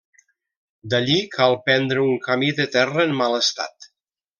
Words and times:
D'allí 0.93 1.19
cal 1.37 1.57
prendre 1.67 2.07
un 2.07 2.19
camí 2.27 2.53
de 2.63 2.69
terra 2.79 3.09
en 3.09 3.17
mal 3.23 3.41
estat. 3.47 3.93